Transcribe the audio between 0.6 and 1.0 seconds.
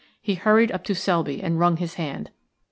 up to